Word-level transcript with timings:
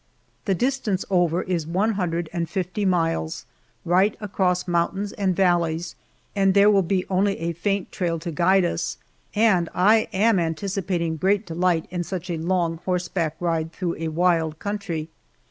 The 0.45 0.55
distance 0.55 1.05
over 1.11 1.43
is 1.43 1.67
one 1.67 1.91
hundred 1.91 2.27
and 2.33 2.49
fifty 2.49 2.85
miles 2.85 3.45
right 3.85 4.17
across 4.19 4.67
mountains 4.67 5.13
and 5.13 5.35
valleys, 5.35 5.93
and 6.35 6.55
there 6.55 6.71
will 6.71 6.81
be 6.81 7.05
only 7.07 7.37
a 7.37 7.53
faint 7.53 7.91
trail 7.91 8.17
to 8.17 8.31
guide 8.31 8.65
us, 8.65 8.97
and 9.35 9.69
I 9.75 10.07
am 10.11 10.39
anticipating 10.39 11.17
great 11.17 11.45
delight 11.45 11.85
in 11.91 12.03
such 12.03 12.31
a 12.31 12.37
long 12.39 12.77
horseback 12.83 13.35
ride 13.39 13.71
through 13.73 13.97
a 13.99 14.07
wild 14.07 14.57
country. 14.57 15.07